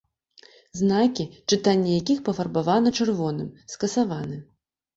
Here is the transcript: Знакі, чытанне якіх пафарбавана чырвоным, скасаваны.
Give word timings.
Знакі, 0.79 1.25
чытанне 1.49 1.89
якіх 2.01 2.23
пафарбавана 2.31 2.95
чырвоным, 2.99 3.55
скасаваны. 3.77 4.45